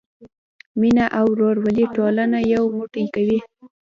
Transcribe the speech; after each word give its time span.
مینه 0.79 1.05
او 1.19 1.25
ورورولي 1.33 1.85
ټولنه 1.95 2.37
یو 2.53 2.63
موټی 2.77 3.05
کوي. 3.15 3.39